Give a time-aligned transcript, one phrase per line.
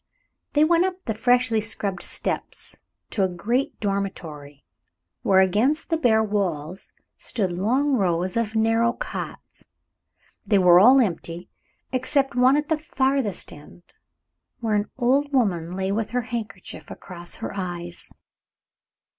[0.53, 2.75] They went up the freshly scrubbed steps
[3.11, 4.65] to a great dormitory,
[5.21, 9.63] where, against the bare walls, stood long rows of narrow cots.
[10.43, 11.51] They were all empty,
[11.91, 13.93] except one at the farthest end,
[14.59, 18.11] where an old woman lay with her handkerchief across her eyes.